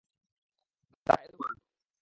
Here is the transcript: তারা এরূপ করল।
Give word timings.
তারা 1.07 1.21
এরূপ 1.23 1.37
করল। 1.39 1.55